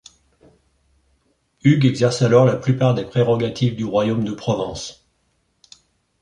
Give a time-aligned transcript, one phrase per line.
[1.63, 5.05] Hugues exerce alors la plupart des prérogatives du royaume de Provence.